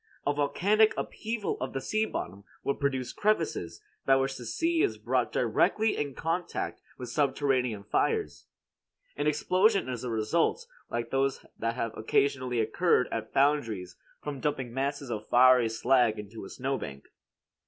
A 0.25 0.33
volcanic 0.33 0.95
upheaval 0.97 1.59
of 1.61 1.73
the 1.73 1.79
sea 1.79 2.05
bottom 2.07 2.43
would 2.63 2.79
produce 2.79 3.13
crevices, 3.13 3.83
by 4.03 4.15
which 4.15 4.35
the 4.35 4.47
sea 4.47 4.81
is 4.81 4.97
brought 4.97 5.31
directly 5.31 5.95
in 5.95 6.15
contact 6.15 6.81
with 6.97 7.09
subterranean 7.09 7.83
fires. 7.83 8.47
An 9.15 9.27
explosion 9.27 9.87
is 9.87 10.01
the 10.01 10.09
result, 10.09 10.65
like 10.89 11.11
those 11.11 11.45
that 11.59 11.75
have 11.75 11.95
occasionally 11.95 12.59
occurred 12.59 13.09
at 13.11 13.31
foundries 13.31 13.95
from 14.23 14.39
dumping 14.39 14.73
masses 14.73 15.11
of 15.11 15.29
fiery 15.29 15.69
slag 15.69 16.17
into 16.17 16.45
a 16.45 16.49
snowbank. 16.49 17.03